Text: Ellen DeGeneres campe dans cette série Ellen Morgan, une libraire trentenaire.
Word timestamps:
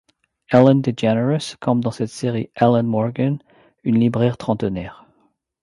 Ellen 0.49 0.81
DeGeneres 0.81 1.57
campe 1.59 1.81
dans 1.81 1.91
cette 1.91 2.09
série 2.09 2.49
Ellen 2.55 2.87
Morgan, 2.87 3.37
une 3.83 3.99
libraire 3.99 4.35
trentenaire. 4.35 5.05